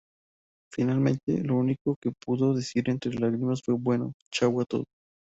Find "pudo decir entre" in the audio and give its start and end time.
2.11-3.13